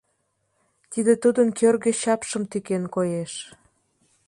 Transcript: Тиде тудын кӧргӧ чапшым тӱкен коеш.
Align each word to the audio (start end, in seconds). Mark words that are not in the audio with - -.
Тиде 0.91 1.13
тудын 1.23 1.47
кӧргӧ 1.59 1.91
чапшым 2.01 2.43
тӱкен 2.51 2.83
коеш. 2.95 3.33